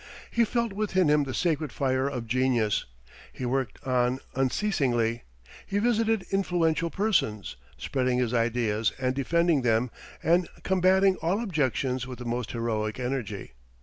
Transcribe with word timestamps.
He 0.31 0.45
felt 0.45 0.73
within 0.73 1.09
him 1.09 1.25
the 1.25 1.33
sacred 1.35 1.71
fire 1.71 2.07
of 2.07 2.25
genius, 2.25 2.85
he 3.31 3.45
worked 3.45 3.77
on 3.85 4.19
unceasingly, 4.33 5.25
he 5.67 5.77
visited 5.77 6.25
influential 6.31 6.89
persons, 6.89 7.55
spreading 7.77 8.17
his 8.17 8.33
ideas 8.33 8.93
and 8.99 9.13
defending 9.13 9.61
them, 9.61 9.91
and 10.23 10.49
combating 10.63 11.17
all 11.17 11.39
objections 11.39 12.07
with 12.07 12.17
the 12.17 12.25
most 12.25 12.51
heroic 12.53 12.99
energy. 12.99 13.51